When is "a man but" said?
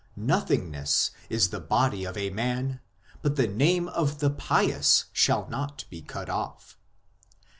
2.17-3.35